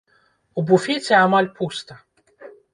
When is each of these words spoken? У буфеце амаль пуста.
У 0.61 0.63
буфеце 0.71 1.13
амаль 1.27 1.53
пуста. 1.61 1.93